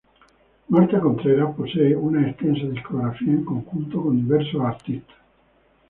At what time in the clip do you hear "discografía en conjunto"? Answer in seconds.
2.65-4.01